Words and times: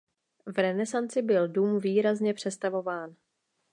V 0.45 0.59
renesanci 0.59 1.21
byl 1.21 1.47
dům 1.47 1.79
výrazně 1.79 2.33
přestavován. 2.33 3.15